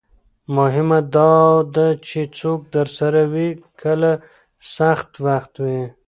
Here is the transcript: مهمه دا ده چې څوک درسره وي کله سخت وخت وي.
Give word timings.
مهمه 0.55 0.99
دا 1.15 1.33
ده 1.75 1.87
چې 2.07 2.19
څوک 2.39 2.59
درسره 2.75 3.21
وي 3.33 3.49
کله 3.81 4.11
سخت 4.75 5.11
وخت 5.25 5.53
وي. 5.65 5.81